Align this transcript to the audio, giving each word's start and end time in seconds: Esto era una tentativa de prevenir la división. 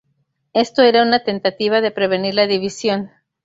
Esto 0.53 0.81
era 0.81 1.03
una 1.03 1.23
tentativa 1.23 1.79
de 1.79 1.91
prevenir 1.91 2.33
la 2.33 2.47
división. 2.47 3.11